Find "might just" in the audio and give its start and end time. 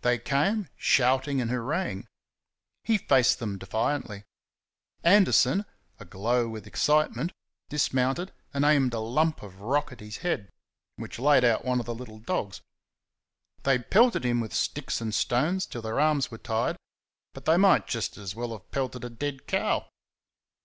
17.56-18.16